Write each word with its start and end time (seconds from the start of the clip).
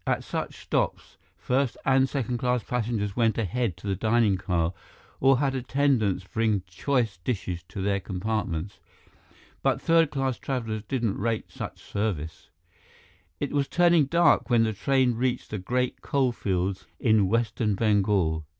At 0.07 0.23
such 0.23 0.55
stops, 0.55 1.17
first 1.37 1.77
and 1.85 2.09
second 2.09 2.39
class 2.39 2.63
passengers 2.63 3.15
went 3.15 3.37
ahead 3.37 3.77
to 3.77 3.85
the 3.87 3.95
dining 3.95 4.35
car 4.35 4.73
or 5.19 5.37
had 5.37 5.53
attendants 5.53 6.23
bring 6.23 6.63
choice 6.65 7.17
dishes 7.19 7.61
to 7.67 7.83
their 7.83 7.99
compartments; 7.99 8.79
but 9.61 9.79
third 9.79 10.09
class 10.09 10.39
travelers 10.39 10.81
didn't 10.87 11.19
rate 11.19 11.51
such 11.51 11.83
service. 11.83 12.49
It 13.39 13.51
was 13.53 13.67
turning 13.67 14.05
dark 14.07 14.49
when 14.49 14.63
the 14.63 14.73
train 14.73 15.13
reached 15.13 15.51
the 15.51 15.59
great 15.59 16.01
coal 16.01 16.31
fields 16.31 16.87
in 16.99 17.27
western 17.27 17.75
Bengal. 17.75 18.47